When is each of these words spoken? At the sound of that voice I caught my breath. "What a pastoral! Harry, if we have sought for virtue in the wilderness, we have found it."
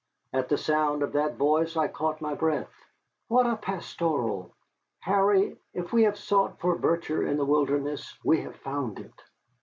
At 0.33 0.49
the 0.49 0.57
sound 0.57 1.03
of 1.03 1.11
that 1.11 1.35
voice 1.35 1.77
I 1.77 1.87
caught 1.87 2.21
my 2.21 2.33
breath. 2.33 2.73
"What 3.27 3.45
a 3.45 3.55
pastoral! 3.55 4.51
Harry, 5.01 5.57
if 5.75 5.93
we 5.93 6.05
have 6.05 6.17
sought 6.17 6.59
for 6.59 6.75
virtue 6.75 7.21
in 7.21 7.37
the 7.37 7.45
wilderness, 7.45 8.17
we 8.25 8.41
have 8.41 8.55
found 8.55 8.97
it." 8.97 9.13